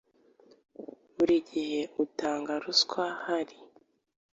[1.15, 3.57] Buri gihe utanga ruswa hari